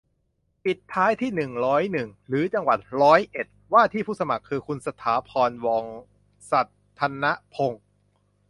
[0.63, 5.85] ปิดท้ายที่ หนึ่งร้อยหนึ่ง หรือ จังหวัดร้อยเอ็ด ว่าที่ผู้สมัครคือ คุณสถาพร ว่อง
[6.51, 6.61] สั
[6.99, 7.83] ธนพงษ์